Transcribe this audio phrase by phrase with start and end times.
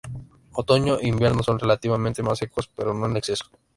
[0.53, 3.51] Otoño e invierno son relativamente más secos, pero no en exceso.